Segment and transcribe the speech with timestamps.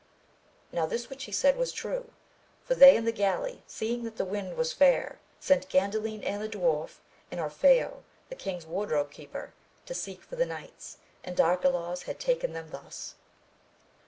[0.71, 2.09] Now this which he said was true,
[2.63, 6.49] for they in the galley seeing that the wind was fair sent Gandalin and the
[6.49, 6.97] dwarf,
[7.29, 9.53] and Orfeo the king's wardrobe keeper,
[9.85, 13.13] to seek for the knights, and Arcalaus had taken them thus.